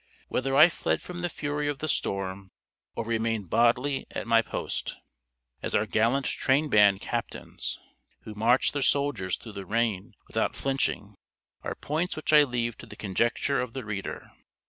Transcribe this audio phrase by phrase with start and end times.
[0.29, 2.49] Whether I fled from the fury of the storm,
[2.95, 4.95] or remained bodly at my post,
[5.61, 7.77] as our gallant train band captains,
[8.21, 11.13] who march their soldiers through the rain without flinching,
[11.61, 14.31] are points which I leave to the conjecture of the reader.